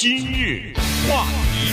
[0.00, 0.72] 今日
[1.08, 1.72] 话题，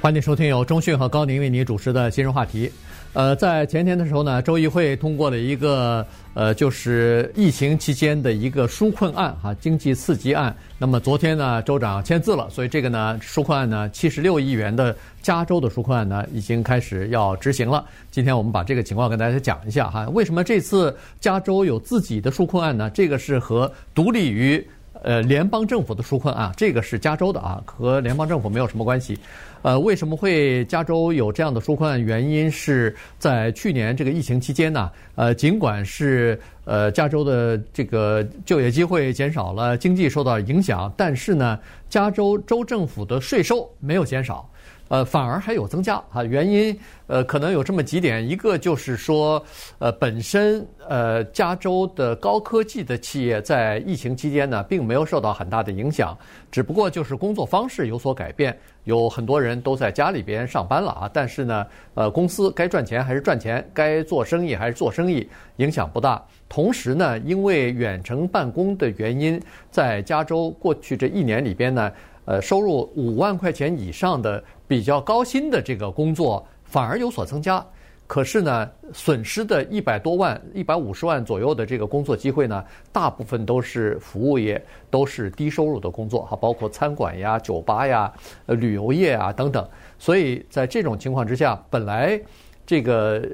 [0.00, 2.72] 欢迎收听由中讯和高宁为您主持的今日话题。
[3.12, 10.56] 呃，在前天的时候呢，州议会通过了一个呃，就是疫情期间的一个纾困案哈，经济刺激案。
[10.78, 17.84] 那么昨天呢，州长签字了，所以这个呢，纾困案呢，七十六亿元的加州的纾困案呢，已经开始要执行了。
[18.10, 20.08] 今天我们把这个情况跟大家讲一下哈。
[20.14, 22.88] 为什么这次加州有自己的纾困案呢？
[22.88, 24.66] 这个是和独立于
[25.04, 29.16] 呃联邦政府的纾困啊，这个是加州的啊，和联邦政府没有什么关系。
[29.62, 32.02] 呃，为什么会加州有这样的纾困？
[32.02, 41.58] 原因是在去年这个疫情期间呢，呃，尽管是呃加州的这个就业机会减少了，经济受到影响，但是呢，
[41.88, 44.46] 加州州政府的税收没有减少。
[44.94, 49.44] 呃，反而还有增加啊，原因呃可能有这么几点，一个就是说，
[49.80, 56.16] 呃，本身呃加州的高科技的企业在疫情期间呢，并没有受到很大的影响，
[56.48, 66.24] 只不过就是工作方式有所改变，有很多人都在家里边上班了啊，但是呢，呃，公司该赚钱还是赚钱，该做生意还是做生意，影响不大。
[66.48, 69.42] 同时呢，因为远程办公的原因，
[69.72, 71.90] 在加州过去这一年里边呢，
[72.26, 74.42] 呃，收入五万块钱以上的。
[74.66, 77.64] 比较高薪的这个工作反而有所增加，
[78.06, 88.12] 可是呢，损失的一百多万、一百五十万左右的这个工作机会呢，大部分都是服务业，都是低收入的工作哈，包括餐馆呀、酒吧呀、
[88.46, 89.66] 旅游业啊等等。
[89.98, 92.20] 所以在这种情况之下，本来
[92.66, 93.26] 这个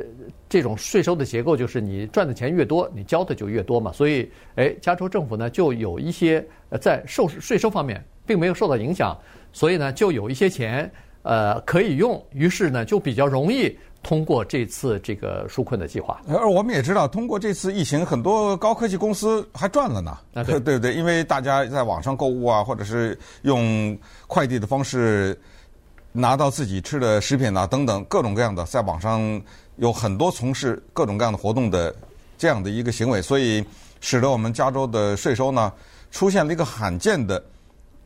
[0.48, 3.92] 这种税收的结构就是你赚的钱越多，你交的就越多嘛。
[3.92, 6.44] 所以，哎，加州政府呢就有一些
[6.80, 9.16] 在收税收方面并没有受到影响，
[9.52, 10.90] 所以呢就有一些钱。
[11.22, 16.18] 呃，可以用，于是呢，就比较容易通过这次这个纾困的计划。
[16.26, 20.16] 而我们也知道，通过这次疫情，很多高科技公司还赚了呢。
[20.32, 23.96] 啊，对 对对，因为大家在网上购物啊，或者是用
[24.26, 25.38] 快递的方式
[26.12, 29.20] 拿到自己吃的食品啊，等等各种各样的，在网上
[29.76, 31.94] 有很多从事各种各样的活动的
[32.38, 33.62] 这样的一个行为，所以
[34.00, 35.70] 使得我们加州的税收呢
[36.10, 37.42] 出现了一个罕见的。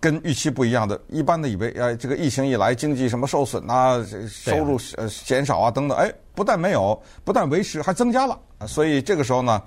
[0.04, 3.96] 跟预期不一样的，一般的以为，呃，这个疫情一来，经济什么受损啊，
[4.28, 8.38] 收入呃减少啊等等，哎，不但没有，不但维持，还增加了。
[8.66, 9.62] 所以这个时候呢，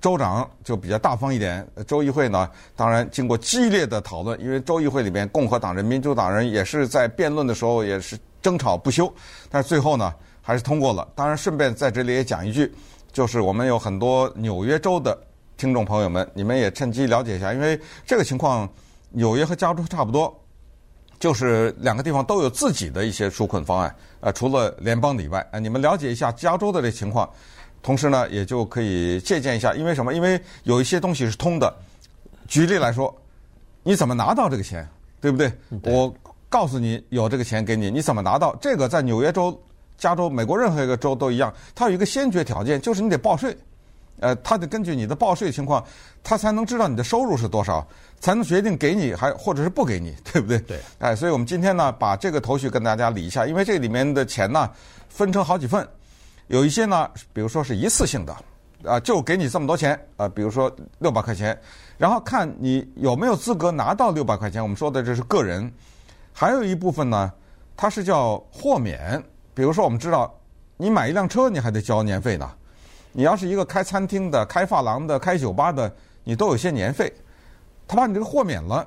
[0.00, 9.12] 州长就比较大方一点，州议会呢，当然经过激烈的讨论，因为州议会里面共和党人、民主党人也是在辩论的时候也是争吵不休，
[9.50, 10.10] 但是最后呢，
[10.40, 11.06] 还是通过了。
[11.14, 12.74] 当然，顺便在这里也讲一句，
[13.12, 15.18] 就是我们有很多纽约州的
[15.58, 18.66] 听众朋友们，你们也趁机了解一下，因为这个情况。
[19.16, 20.32] 纽约和加州差不多，
[21.18, 27.26] 就是两个地方都有自己的一些纾困方案，呃，除了联邦的以外，呃，你们了解一下加州的这情况，
[27.82, 29.74] 同时呢，也就可以借鉴一下。
[29.74, 30.12] 因为什么？
[30.12, 31.74] 因为有一些东西是通的。
[32.46, 33.12] 举例来说，
[33.82, 34.86] 你怎么拿到这个钱，
[35.18, 35.50] 对不对？
[35.82, 35.90] 对。
[35.94, 36.14] 我
[36.50, 38.54] 告诉你有这个钱给你，你怎么拿到？
[38.60, 39.58] 这个在纽约州、
[39.96, 43.56] 加州、美国任何一个州都一样，它有一个先决条件，就是你得报税。
[44.20, 45.84] 呃，他得根据你的报税情况，
[46.22, 47.86] 他才能知道你的收入是多少，
[48.18, 50.58] 才能决定给你还或者是不给你，对不对？
[50.60, 50.80] 对。
[50.98, 54.70] 哎，所以我们今天呢，把这个头绪跟大家理一下，因为这里面的钱呢，
[55.08, 55.86] 分成好几份，
[56.46, 58.36] 有一些呢，比如说是一次性的，
[58.84, 61.58] 啊，就给你这么多钱，啊，比如说六百块钱，
[61.98, 64.62] 然后看你有没有资格拿到六百块钱。
[64.62, 65.70] 我们说的这是个人，
[66.32, 67.30] 还有一部分呢，
[67.76, 69.22] 它是叫豁免，
[69.52, 70.34] 比如说我们知道，
[70.78, 72.50] 你买一辆车你还得交年费呢。
[73.16, 75.90] 你要是一个开餐厅的、开发廊的、开酒吧的，
[76.22, 77.10] 你都有些年费，
[77.88, 78.86] 他把你这个豁免了，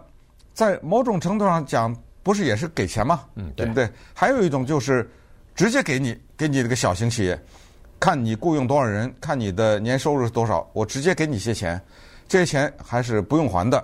[0.54, 3.22] 在某种程度上讲，不是也是给钱吗？
[3.34, 3.90] 嗯，对不对？
[4.14, 5.10] 还有一种就是
[5.56, 7.42] 直接给你，给你这个小型企业，
[8.00, 11.82] 看你雇佣多少人，看你的年收入是多少，我直接给你一些钱，
[12.28, 13.84] 这些钱还是不用还的。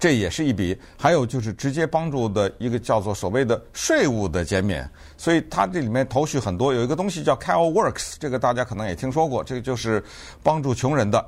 [0.00, 6.72] 这也是一笔，还有就是直接帮助的一个叫做所谓的税务的减免，所以它这里面头绪很多。
[6.72, 10.02] 有一个东西叫 CalWorks，这个大家可能也听说过，这个就是
[10.42, 11.22] 帮助穷人的。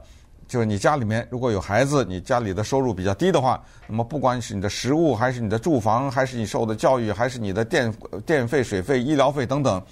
[0.48, 7.94] 就是你家里面如果有孩子，你家里的收入比较低的话，那么不管是你的食物，还是你的住房，还是你受的教育，还是你的电
[8.24, 9.82] 电费、水费、医疗费等等，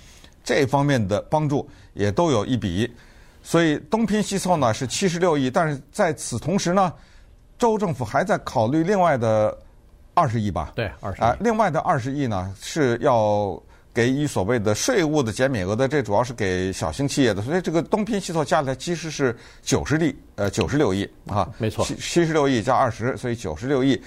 [0.42, 2.90] 这方面的帮助也都有一笔。
[3.42, 6.90] 所以东拼西凑呢是七十六亿，但是在此同时呢。
[7.60, 9.56] 州政府还在考虑另外的
[10.14, 10.72] 二十亿吧？
[10.74, 13.62] 对，二十亿啊，另外的二十亿呢是要
[13.92, 24.02] 给予所谓的税务的减免额的，这主要是给小型企业的，所以这个东拼西凑加起来其实是九十亿，呃，九十六亿啊，没错，七七十六亿加二十，所以九十六亿。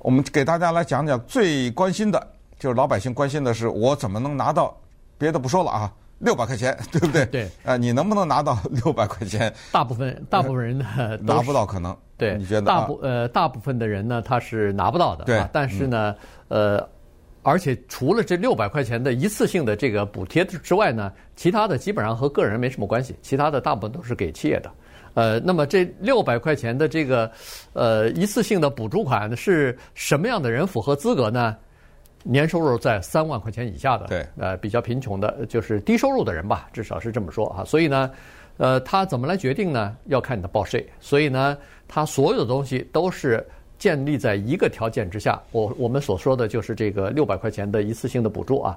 [0.00, 4.76] 我们给大家来讲讲最关心的，就是老百姓关心的是我怎么能拿到，
[5.16, 7.26] 别的不说了啊，六百块钱， 对不对？
[7.26, 7.44] 对。
[7.44, 9.52] 啊、呃，你能不能拿到 六百块钱？
[9.72, 11.96] 大部分大部分人呢、呃、拿不到，可能。
[12.16, 12.66] 对，你觉得？
[12.66, 15.24] 大部呃大部分的人呢，他是拿不到的。
[15.24, 15.48] 对、啊。
[15.52, 16.14] 但是呢，
[16.48, 16.88] 嗯、呃，
[17.42, 24.70] 而且除了这六百块钱的一次性的这个补贴之外呢，其他的基本上和个人没什么关系，其他的大部分都是给企业的。
[25.14, 27.28] 呃，那么这六百块钱的这个
[27.72, 31.56] 呃一次性的补助款是什么样的人符合资格呢？
[32.22, 37.64] 年收入在三万块钱以下的，对，呃，比较贫穷的，就是低收入的人吧，至少是这么说啊。
[37.64, 38.10] 所以呢，
[38.58, 39.96] 呃，他怎么来决定呢？
[40.06, 40.86] 要看你的报税。
[41.00, 41.56] 所以呢，
[41.88, 43.42] 他所有的东西都是
[43.78, 45.40] 建立在一个条件之下。
[45.50, 48.76] 我我们所说的就是这个六百块钱的一次性的补助啊，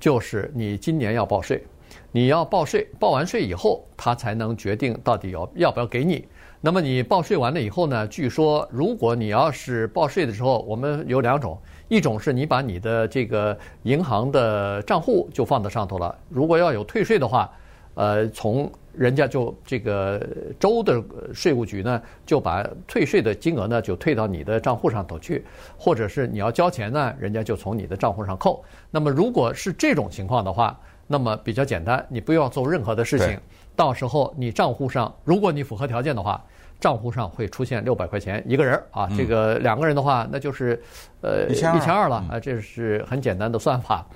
[0.00, 1.62] 就是你今年要报税，
[2.10, 6.26] 你要报税，报完税以后，他才能决定到底要要不要给你。
[6.60, 11.56] 那么你报税完了以后呢，据说如果你要是报税的时候，我们有两种。
[11.90, 17.50] 一种是你把你的这个银行的账户就放在上头了，如果要有退税的话，
[17.94, 20.24] 呃，从人家就这个
[20.60, 21.02] 州的
[21.34, 25.44] 税务局呢，就把退税的金额呢就退到你的账户上头去，
[25.76, 28.64] 或者是你要交钱呢，人家就从你的账户上扣。
[28.88, 30.78] 那么如果是这种情况的话，
[31.08, 33.36] 那么比较简单，你不要做任何的事情，
[33.74, 36.40] 到时候你账户上，如果你符合条件的话。
[36.80, 40.82] 账户上会出现六百块钱一个人啊，这个两个人的话，那就是
[41.20, 44.06] 呃一千二了啊，这是很简单的算法。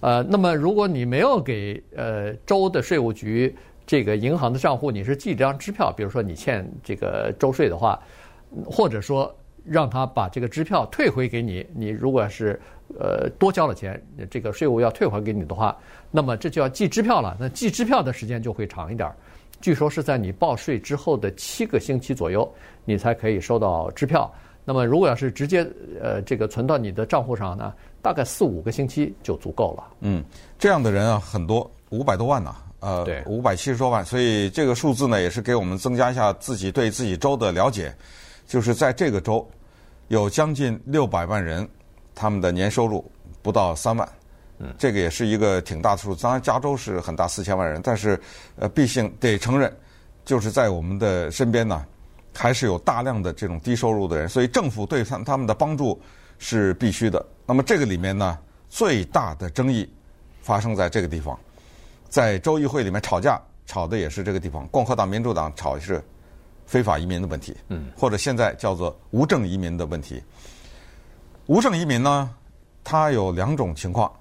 [0.00, 8.00] 呃，那么如果你没有给呃州的税务局这个银行的账户，你是寄张支票，比如说你欠这个州税的话，
[8.64, 12.60] 或者说让他把这个支票退回给你，你如果是
[12.98, 14.00] 呃多交了钱，
[14.30, 15.76] 这个税务要退还给你的话，
[16.10, 19.12] 那么这就要寄支票了，那寄支票的时间就会长一点。
[19.60, 22.48] 据说是在你报税之后的七个星期左右，
[22.84, 24.32] 你才可以收到支票。
[24.64, 25.66] 那么如果要是直接
[26.00, 27.72] 呃这个存到你的账户上呢，
[28.02, 29.84] 大概四五个星期就足够了。
[30.00, 30.22] 嗯，
[30.58, 34.04] 这样的人啊很多，五百多万呢，呃，对，五百七十多万。
[34.04, 37.94] 所以这个数字呢，也是给我们增加一下自己对自己州的了解。
[38.46, 39.46] 就是在这个州，
[40.08, 41.68] 有将近六百万人，
[42.14, 43.04] 他们的年收入
[43.40, 44.08] 不到三万。
[44.58, 46.22] 嗯，这个也是一个挺大的数字。
[46.22, 48.20] 当然，加州是很大，四千万人，但是，
[48.56, 49.72] 呃，毕竟得承认，
[50.24, 51.86] 就是在我们的身边呢，
[52.34, 56.00] 还是有大量的这种低收入的人，所以政府对他他们的帮助
[56.38, 57.24] 是必须的。
[57.46, 58.36] 那么这个里面呢，
[58.68, 59.88] 最大的争议
[60.42, 61.38] 发生在这个地方，
[62.08, 64.66] 在州议会里面吵架，吵的也是这个地方。
[64.68, 66.02] 共和党、民主党吵的是
[66.66, 70.22] 非法移民的问题，嗯，或者现在叫做无证移民的问题。
[71.46, 72.28] 无证移民呢，
[72.82, 74.12] 它有两种情况。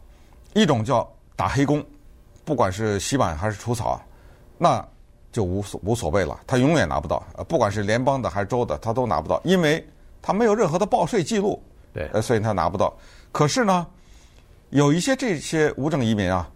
[0.54, 1.84] 一种叫打黑工，
[2.44, 4.02] 不管是洗碗还是除草，
[4.58, 4.84] 那
[5.32, 7.22] 就无所无所谓了，他永远拿不到。
[7.36, 9.86] 呃，不管是联邦的还是州的，他都拿不到，因为
[10.22, 11.62] 他没有任何的报税记录，
[11.94, 12.92] 对，呃，所以他拿不到。
[13.32, 13.86] 可是呢，
[14.72, 16.50] 有一些这些无证移民啊，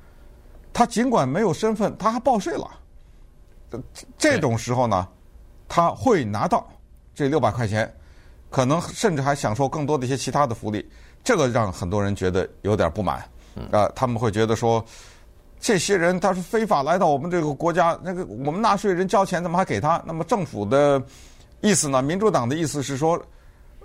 [0.73, 2.67] 他尽管没有身份，他还报税了。
[4.17, 5.07] 这种时候呢，
[5.67, 6.67] 他会拿到
[7.13, 7.93] 这六百块钱，
[8.49, 10.89] 可能甚至还享受更多的一些其他的福利，
[11.23, 13.23] 这个让很多人觉得有点不满。
[13.71, 14.83] 啊，他们会觉得说，
[15.59, 20.01] 这些人他是非法来到我们这个国家，那个我们纳税人交钱，怎么还给他？
[20.05, 21.01] 那么政府的
[21.61, 22.01] 意思呢？
[22.01, 23.21] 民主党的意思是说，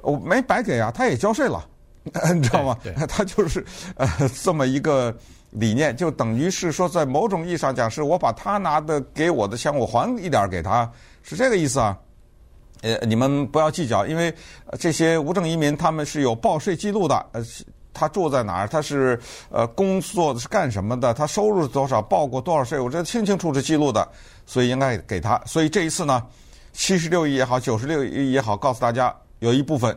[0.01, 1.63] 我没白给啊，他也交税了，
[2.33, 2.79] 你知道吗？
[3.09, 3.65] 他就是
[3.97, 4.09] 呃
[4.43, 5.15] 这么一个
[5.51, 10.91] 理念，就等于是说，在某种意义上讲，是我把他拿的给我的钱，我还一点给他，
[11.23, 11.99] 是这个意思啊。
[12.83, 14.33] 呃，你们不要计较，因为
[14.79, 17.45] 这些无证移民他们是有报税记录的，呃。
[17.99, 18.69] 他住在哪儿？
[18.69, 19.19] 他是
[19.51, 21.15] 呃工作的是干什么的？
[21.15, 22.03] 他收入是多少？
[22.03, 22.79] 报过多少税？
[22.79, 24.07] 我这清清楚楚记录的，
[24.45, 25.41] 所以应该给他。
[25.47, 26.23] 所以这一次呢，
[26.75, 29.97] 七十六亿也好，九十六亿也好，告诉大家有一部分，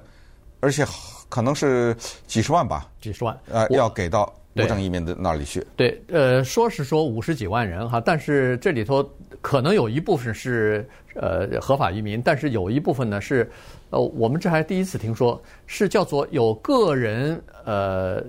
[0.62, 0.86] 而且
[1.28, 1.94] 可能是
[2.26, 5.62] 几十万吧，几十万，呃，要给到无证移民的那里去。
[5.76, 9.04] 对，呃，说是说五十几万人哈，但是这里头
[9.42, 13.52] 可能有一部分是呃合法移民，但是有一部分呢是。
[13.90, 18.24] 呃，我们这还第一次听说，是叫做有个人呃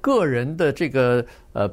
[0.00, 1.70] 个人的这个呃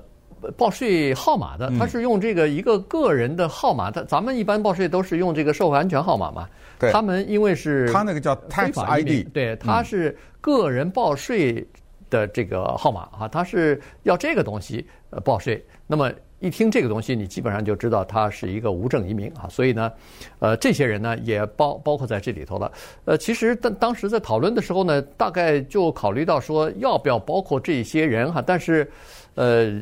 [0.57, 6.47] 报税号码的，他是用这个一个个人的号码，他咱们一般报税都是用这个社会安全号码嘛。
[6.77, 6.91] 对。
[6.91, 11.65] 他们因为是他那个叫 Tax ID，对，他是个人报税
[12.09, 16.11] 的这个号码啊，他是要这个东西呃报税，那么。
[16.39, 19.91] 一听这个东西，你基本上就知道他是一个无证移民啊，所以呢，
[20.37, 22.71] 呃，这些人呢也包包括在这里头了。
[23.05, 28.87] 呃，其实当当时在讨论的时候呢，大概就考虑到说要不要包括这些人哈，但是，
[29.33, 29.81] 呃，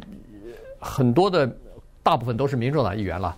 [0.79, 1.53] 很多的
[2.01, 3.35] 大部分都是民主党议员了，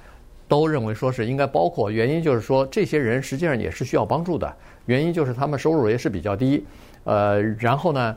[0.48, 1.90] 都认为说是应该包括。
[1.90, 4.56] 原因就是说，这些人实际上也是需要帮助的，
[4.86, 6.64] 原因就是他们收入也是比较低，
[7.04, 8.16] 呃，然后呢，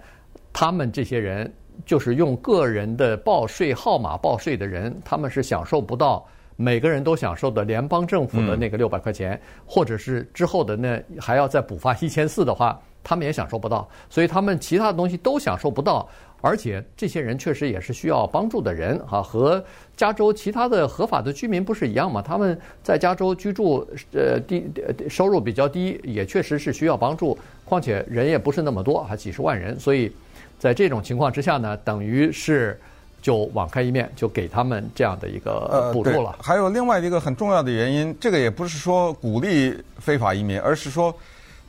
[0.52, 1.50] 他们这些人。
[1.84, 13.88] 就是用个人的报税号码报税的人，他们是享受不到每个人都享受的联邦政府的那个六百块钱，嗯、或者是之后的那还要再补发一千四的话，他们也享受不到。
[14.08, 16.06] 所以他们其他的东西都享受不到，
[16.42, 19.64] 而且这些人确实也是需要帮助的人啊，和
[19.96, 22.20] 加州其他的合法的居民不是一样吗？
[22.20, 24.70] 他们在加州居住，呃，低
[25.08, 27.38] 收入比较低，也确实是需要帮助。
[27.64, 30.12] 况且人也不是那么多，还几十万人，所以。
[30.60, 32.78] 在这种情况之下呢，等于是
[33.22, 36.36] 就网开一面，就给他们这样的一个补助了。
[36.38, 41.14] 还有另外一个很重要的原因，这个也不是说鼓励非法移民，而是说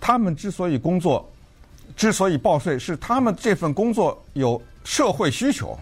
[0.02, 1.26] 他们之所以工作，
[1.96, 5.80] 之所以报税，是他们这份工作有社会需求。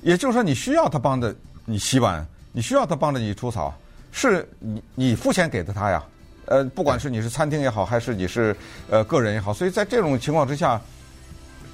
[0.00, 1.34] 也就是说，你需要他帮着
[1.66, 3.74] 你洗碗，你需要他帮着你除草，
[4.12, 6.02] 是你你付钱给的他呀。
[6.46, 8.56] 呃，不管是你是餐厅也好，还是你是
[8.88, 10.80] 呃个人也好，所以在这种情况之下。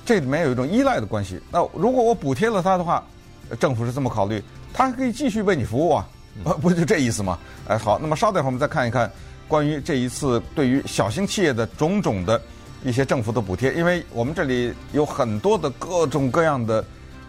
[0.04, 1.40] 这里面有一种依赖的关系。
[1.50, 3.02] 那如果我补贴了他的话，
[3.60, 4.42] 政府是这么考虑，
[4.72, 6.06] 他还可以继续为你服务啊，
[6.60, 7.38] 不就这意思吗？
[7.68, 9.10] 哎，好，那么稍等一会儿我们再看一看
[9.46, 12.40] 关于这一次对于小型企业的种种的
[12.84, 16.84] 一些政府的补贴，因为我们这里有很多的各种各样的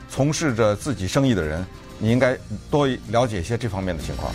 [0.10, 1.65] 从事着自己生意的人，
[2.00, 2.38] 你应该
[2.72, 4.34] 多了解一些这方面的情况。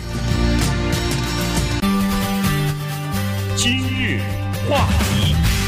[3.57, 4.21] 今日
[4.69, 5.58] 话题。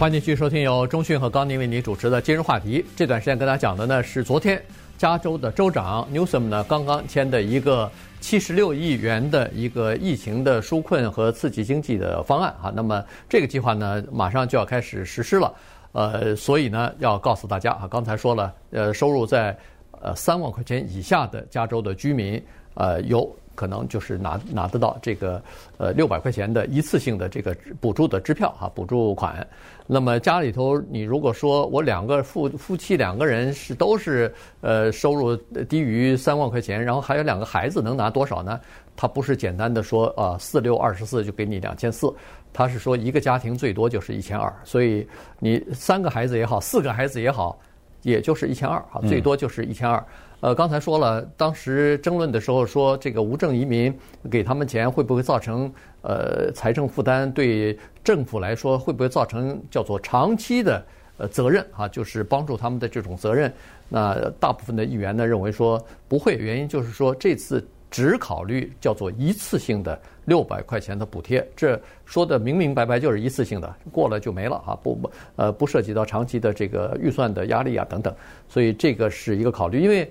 [0.00, 2.82] 欢迎继续收听由中讯和高宁为您主持的今日话题。
[2.96, 4.58] 这段时间跟大家讲的呢是昨天
[4.96, 12.72] 加州的州长 Newsom 呢刚刚签的一个七十六亿元的一个疫情的纾困和刺激经济的方案啊。
[12.74, 15.52] 那么这个计划呢马上就要开始实施了。
[15.92, 19.54] 呃，所以呢要告诉大家啊，刚才说了，呃，收入在
[20.00, 22.42] 呃三万块钱以下的加州的居民，
[22.72, 23.30] 呃有。
[23.54, 25.42] 可能就是拿拿得到这个
[25.76, 29.46] 呃六百块钱的一次性的这个补助的支票哈，补助款。
[29.86, 35.36] 那么家里头你如果说我两个夫夫妻两个人是都是呃收入
[35.68, 38.60] 低于三万块钱，然后还有两个孩子能拿多少呢？
[38.96, 42.12] 他不是简单的说啊四六二十四就给你两千四，
[42.52, 45.06] 他是说一个家庭最多就是一千二，所以
[45.38, 47.58] 你三个孩子也好，四个孩子也好，
[48.02, 50.04] 也就是一千二啊，最多就是一千二。
[50.40, 53.94] 呃，刚才说了，当时争论的时候说，这个无证移民
[54.30, 55.70] 给他们钱会不会造成
[56.00, 57.30] 呃财政负担？
[57.30, 60.82] 对政府来说会不会造成叫做长期的
[61.18, 61.86] 呃责任啊？
[61.86, 63.52] 就是帮助他们的这种责任。
[63.86, 65.78] 那大部分的议员呢认为说
[66.08, 78.14] 不会，原因就是说这次只考虑叫做一次性的六百块钱的补贴，这说的明明白白就是一次性的，过了就没了啊，不不呃不涉及到长期的这个预算的压力啊等等，
[78.48, 80.10] 所以这个是一个考虑，因为。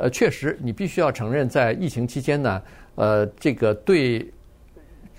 [0.00, 2.62] 呃，确实，你必须要承认，在疫情期间呢，
[2.94, 4.26] 呃，这个对，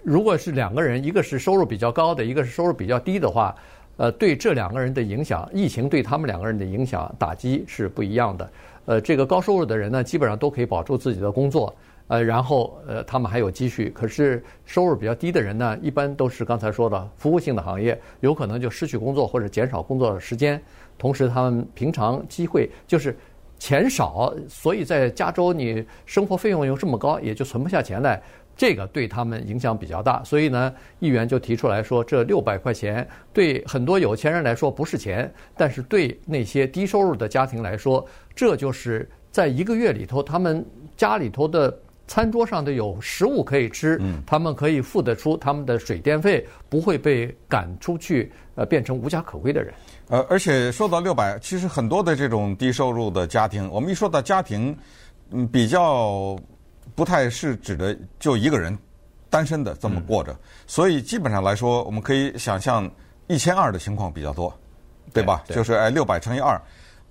[0.02, 3.56] 如果是两个人，一个是收入比较高的，一个是收入比较低的话，
[3.98, 8.52] 呃，对这两个人的影响，疫情对他们两个人的影响打击是不一样的。
[8.86, 11.76] 呃，这个高收入的人呢，基本上都可以保住自己的工作，
[12.08, 13.92] 呃，然后呃，他们还有积蓄。
[13.92, 20.60] 可是收入比较低的人呢，一般都是刚才说的服务性的行业，有可能就失去工作或者减少工作的时间，
[20.98, 23.16] 同时他们平常机会就是。
[23.62, 28.20] 钱少，所以在加州你生活费用又这么高，也就存不下钱来。
[28.58, 38.04] 这个对他们影响比较大，所以呢，议员就提出来说，这六百块钱对很多有钱人来说不是钱，但是对那些低收入的家庭来说，
[38.36, 40.66] 这就是在一个月里头，他们
[40.98, 49.72] 家里头的餐桌上的有食物可以吃，他们可以付得出他们的水电费，不会被赶出去，呃，变成无家可归的人。
[50.12, 54.78] 呃，而且说到六百，其实很多的这种低收入的家庭，我们一说到家庭，
[55.30, 56.38] 嗯，比较
[56.94, 58.78] 不太是指的就一个人
[59.30, 60.38] 单身的这么过着，嗯、
[60.68, 62.92] 所以基本上来说，我们可以想象
[63.28, 64.54] 一千二的情况比较多，
[65.14, 65.44] 对吧？
[65.48, 66.62] 对对就是哎，六百乘以二，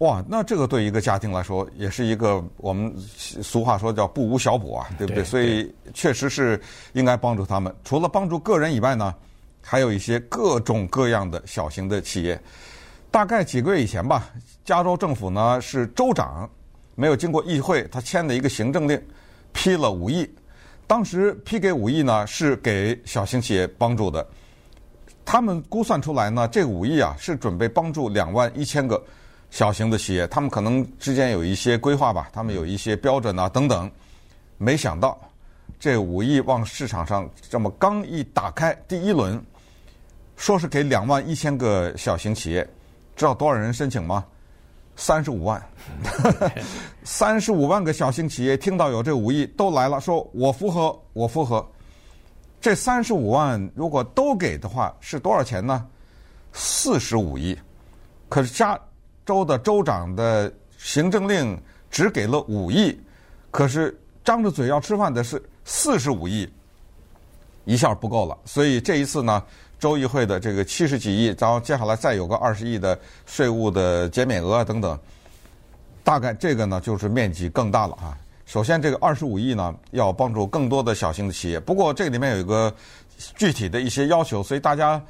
[0.01, 5.23] 哇，那这个对一个家庭来说，也是一个我们俗话说叫不无小补啊，对不对？
[5.23, 6.61] 对对所以确实是
[6.93, 7.75] 应该帮助他们。
[7.83, 9.15] 除了帮助个人以外呢，
[9.63, 12.39] 还有一些各种各样的小型的企业。
[13.11, 14.31] 大概几个月以前吧，
[14.65, 16.49] 加州政府呢是州长
[16.95, 19.01] 没有经过议会，他签的一个行政令，
[19.53, 20.29] 批了五亿。
[20.87, 24.25] 当时批给五亿呢是给小型企业帮助的。
[25.25, 29.03] 他们估算出来呢，这五亿啊是准备帮助两万一千个
[29.51, 30.27] 小型的企业。
[30.29, 33.91] 他们可能之间有一些规划吧，他们有一些标准啊等等。
[34.57, 35.19] 没想到
[35.79, 39.41] 这五亿往市场上这么刚一打开，第一轮
[40.37, 42.69] 说是给两万一千个小型企业。
[43.21, 44.25] 知道多少人申请吗？
[44.97, 45.63] 三十五万，
[47.05, 51.63] 三十五万个小型企业听到有这五亿都来了，说我符合，我符合。
[52.63, 55.87] 这三十五万如果都给的话，是多少钱呢？
[56.55, 57.55] 四十五亿。
[58.31, 58.81] 可是加
[59.27, 61.61] 州的州长的行政令
[61.91, 62.99] 只给了五亿，
[63.51, 66.51] 可是张着嘴要吃饭的是四十五亿，
[67.67, 68.39] 一下不够了。
[68.47, 69.45] 所以这一次呢，
[69.81, 72.97] 州议会的这个七十几亿，然后接下来再有个二十亿的
[73.27, 74.97] 税务的减免额啊等等，
[76.05, 78.17] 大概这个呢就是面积更大了啊。
[78.45, 82.73] 首先，这个二十五亿呢要帮助更多的小型的企业，不过这里面有一个
[83.37, 85.01] 具体的一些要求，所以大家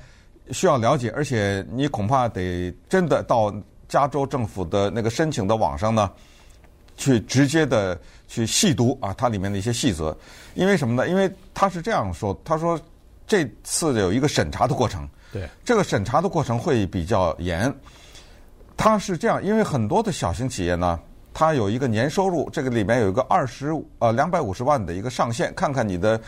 [0.53, 3.53] 需要了解，而且你恐怕得真的到
[3.89, 6.11] 加州政府的那个申请的网上呢，
[6.97, 7.99] 去直接的
[8.29, 10.17] 去细读啊，它里面的一些细则，
[10.55, 11.09] 因为什么呢？
[11.09, 12.79] 因为他是这样说，他说
[13.31, 17.73] 这次有一个审查的过程，对，这个审查的过程会比较严，
[18.77, 20.99] 它是这样，因为很多的小型企业呢。
[21.33, 23.71] 它有一个年收入，这个里面有一个二十
[24.01, 26.21] 呃两百五十万的一个上限，看看你的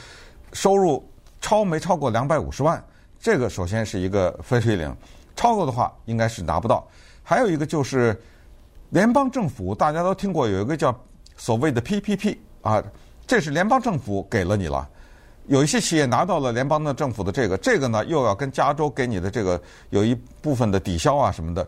[0.53, 1.05] 收入
[1.41, 2.83] 超没超过两百五十万，
[3.19, 4.97] 这个首先是一个分水岭，
[5.35, 6.87] 超过的话应该是拿不到。
[7.25, 8.17] 还有一个就是
[8.91, 10.97] 联邦政府，大家都听过有一个叫
[11.37, 12.81] 所谓的 PPP 啊，
[13.27, 14.89] 这是联邦政府给了你了，
[15.47, 21.67] 有一些企业拿到了联邦的政府的这个，这个呢又要跟加州给你的这个有一部分的抵消啊什么的，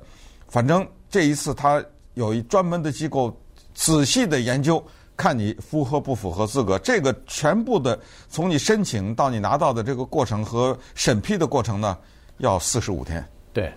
[0.48, 1.84] 反正这一次他。
[2.14, 3.36] 有一专门的机构
[3.74, 4.80] 仔细的研究，
[5.16, 6.78] 看你符合不符合资格。
[6.78, 11.98] 这个全部的从你申请到你拿到的这个过程和审批的过程呢，
[12.38, 13.28] 要四十五天。
[13.52, 13.68] 对，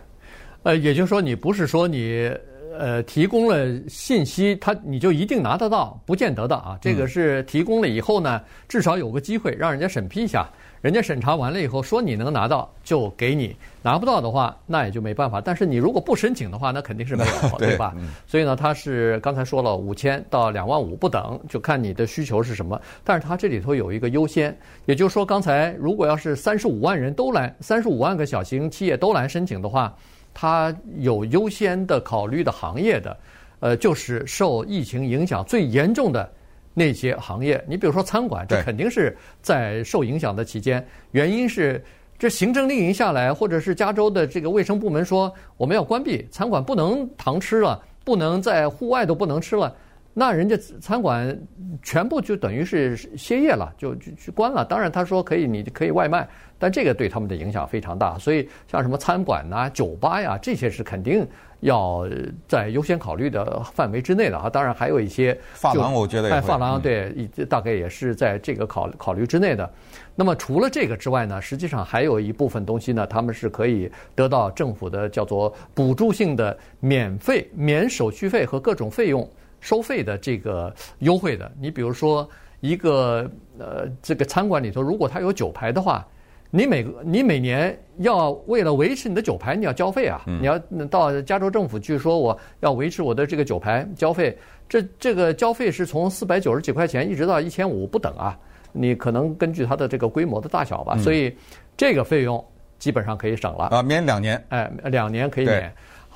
[0.62, 2.32] 呃，也就是说，你不是说你
[2.80, 6.78] 呃提供了信息，他你就一定拿得到，不见得的啊。
[6.82, 10.48] 这个是提供了以后呢，至少有个机会让人家审批一下。
[10.80, 15.42] 人家审查完了以后说你能拿到就给你，拿不到的话那也就没办法。
[15.42, 17.96] 但是你如果不申请的话，那肯定是没有， 对吧？
[18.28, 22.80] 所以呢，他是刚才说了五千到两万五不等，就看你的需求是什么。
[23.04, 24.56] 但是他这里头有一个优先，
[24.86, 29.94] 也就是说，刚才如果要是三十五万人都来，三十五万个小型企业都来申请的话，
[30.40, 33.18] 他有优先的考虑的行业的，
[33.60, 36.32] 呃，就是受疫情影响最严重的。
[36.76, 40.86] 那些行业，你比如说餐馆，这肯定是在受影响的期间。
[41.10, 41.84] 原因是
[42.20, 49.76] 这行政令一下来，或者是加州的这个卫生部门说我们要关闭餐馆，不能堂吃了，不能在户外都不能吃了，
[50.20, 51.40] 那人家餐馆
[51.84, 54.66] 全部就等于是歇业了，就就去关了。
[54.66, 56.28] 当然他说可以，你可以外卖，
[56.58, 58.18] 但这个对他们的影响非常大。
[58.18, 61.28] 所以像什么餐馆呐、酒吧呀，这些是肯定。
[61.62, 62.08] 要
[62.48, 67.12] 在优先考虑的范围之内的啊，当然还有一些发廊，我觉得哎，发廊对，
[67.50, 69.68] 大概也是在这个考考虑之内的。
[70.14, 79.28] 那么除了这个之外呢，实际上还有一部分东西呢，他们是可以得到政府的叫做补助性的免费、免手续费和各种费用
[79.60, 81.52] 收费的这个优惠的。
[81.60, 86.06] 你比如说一个呃，这个餐馆里头，如果它有酒牌的话。
[86.50, 90.24] 你每个你每年要为了维持你的酒牌，你要交费啊！
[90.26, 90.58] 你要
[90.90, 94.36] 到加州政府去说我要维持我的这个酒牌交费，
[94.70, 98.40] 这这个交费是从四百九十几块钱一直到一千五不等啊！
[98.72, 101.36] 你可能根据它的这个规模的大小吧，所以
[101.76, 102.44] 这个费用
[102.80, 105.70] 基本上可以省了啊，免两年，哎，两年可以免。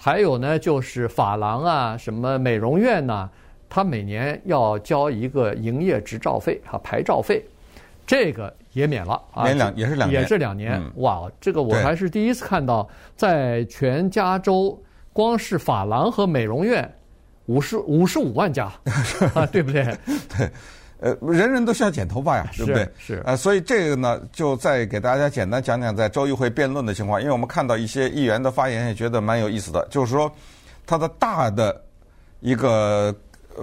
[0.04, 3.30] 还有呢，就是发廊啊，什么美容院呐，
[3.70, 7.46] 它每年要交一个营业执照费和牌照费，
[8.08, 8.52] 这个。
[8.74, 10.82] 也免了啊，免两也是两年，也是两年。
[10.96, 12.88] 哇，这个我还是第一次看到，
[13.18, 16.90] 在全加州，光是发廊和美容院，
[17.48, 18.72] 五十五十五万家
[19.36, 19.84] 啊，对不对？
[20.38, 20.50] 对，
[21.02, 22.88] 呃，人人都需要剪头发呀，对不对？
[22.98, 30.32] 是啊，呃，所以这个呢，就再给大家简单讲讲在州议会辩论的情况，因为我们看到一些议员的发言也觉得蛮有意思的，就是说，
[30.86, 31.84] 他的大的
[32.40, 33.14] 一个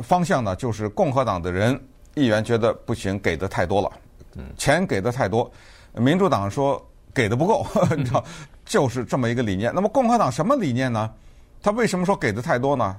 [0.03, 1.81] 方向呢，就是共和党的人
[2.15, 3.91] 议员觉得不行，给的太多了。
[4.57, 5.51] 钱给的太多，
[5.95, 6.81] 民主党说
[7.15, 8.25] 给的不够， 你知道，
[8.65, 9.73] 就是这么一个理念。
[9.75, 11.11] 那么共和党什么理念呢？
[11.61, 12.97] 他为什么说给的太多呢？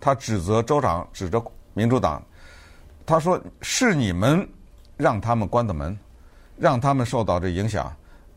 [0.00, 2.22] 他指责州长，指责民主党，
[3.04, 4.48] 他说是你们
[4.96, 5.98] 让他们关的门，
[6.56, 7.92] 让他们受到这影响，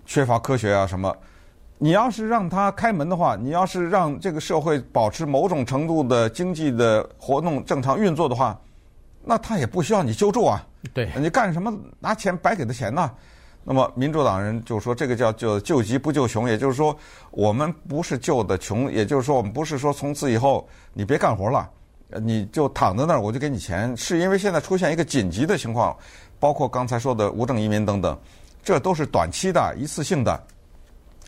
[0.06, 1.16] 缺乏科学啊什么。
[1.78, 8.58] 你要是让他开门的话，你要是让这个社会保持某种程度的经济的活动正常运作的话，
[9.24, 10.66] 那他也不需要你救助啊。
[10.94, 13.12] 对，你干什么拿钱白给的钱呢？
[13.68, 16.96] 那么民主党人就说这个叫救救急不救穷，也就是说
[17.32, 21.70] 我们不是救的穷，也就是说我们不是说从此以后你别干活了，
[22.22, 25.96] 你就躺在那儿我就给你钱，是因为现在出现一个紧急的情况，
[26.40, 28.18] 包括刚才说的无证移民等等，
[28.64, 30.42] 这都是短期的一次性的，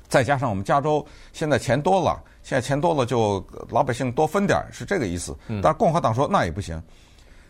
[0.08, 5.36] 再加上我们加州现在钱多了，现在钱多了就老百姓多分点儿，是这个意思。
[5.62, 6.82] 但是共和党说那也不行。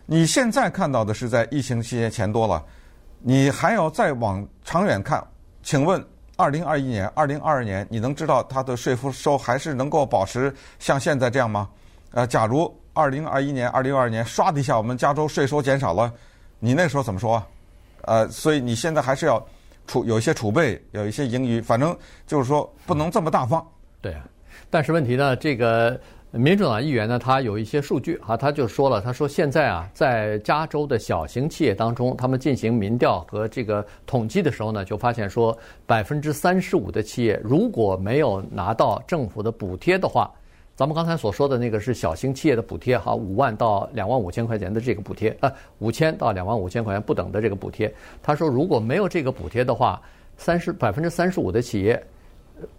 [0.06, 2.64] 你现在看到的是在疫情期间钱多了，
[3.20, 5.22] 你还要再往长远看。
[5.62, 6.02] 请问，
[6.36, 11.68] 二零二一年、二零二二年，你能知道它的税负收还是能够保持像现在这样吗？
[12.12, 16.12] 呃，假如二零二一年、二零二二年唰的一下，我们加州税收减少了，
[16.58, 17.46] 你那时候怎么说啊？
[18.02, 19.40] 呃，所以你现在还是要
[19.86, 23.64] 储有一些储备，有一些盈余，反正就是说不能这么大方。
[24.02, 24.26] 对啊，
[24.68, 25.98] 但是问题呢，这个。
[26.30, 35.56] 民主党议员呢，他有一些数据哈，他就说了，他说现在啊，在加州的小型企业当中，他们进行民调和这个统计的时候呢，就发现说，
[35.86, 40.30] 百分之三十五的企业如果没有拿到政府的补贴的话，
[40.78, 47.92] 咱们刚才所说的那个是小型企业的补贴哈，五万到两万五千块钱的这个补贴，呃，五千到两万五千块钱不等的这个补贴。
[48.22, 50.00] 他说如果没有这个补贴的话，
[50.36, 52.00] 三十百分之三十五的企业。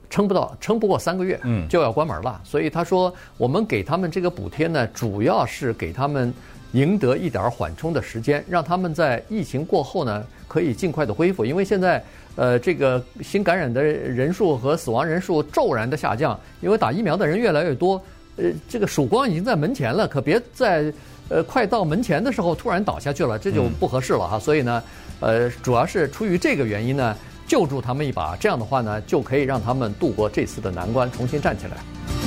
[0.10, 2.42] 撑不到，撑不过三个月，嗯，就要关门了。
[2.44, 6.34] 所以他说，我们给他们这个补贴呢，主要是给他们
[6.74, 11.46] 赢得一点缓冲的时间，让他们在疫情过后呢，可以尽快的恢复。
[11.46, 12.04] 因为现在，
[12.36, 18.02] 呃，这个新感染的人数和死亡人数骤然的下降，因为打疫苗的人越来越多，
[18.38, 20.94] 呃，这个曙光已经在门前了，可别在
[21.30, 24.38] 呃快到门前的时候突然倒下去了，这就不合适了哈。
[24.40, 24.84] 所以呢，
[25.20, 27.16] 呃，主要是出于这个原因呢。
[27.50, 32.19] 救助他们一把，这样的话呢，就可以让他们度过这次的难关，重新站起来。